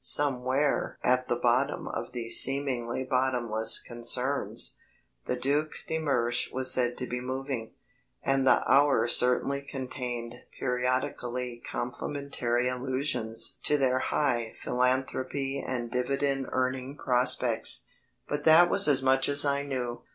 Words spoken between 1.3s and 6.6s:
bottom of these seemingly bottomless concerns, the Duc de Mersch